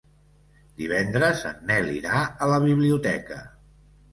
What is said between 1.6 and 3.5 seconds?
Nel irà a la biblioteca.